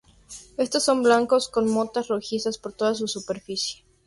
Estos 0.57 0.83
son 0.83 1.03
blancos, 1.03 1.47
con 1.47 1.69
motas 1.69 2.07
rojizas 2.07 2.57
por 2.57 2.73
toda 2.73 2.95
su 2.95 3.07
superficie. 3.07 3.83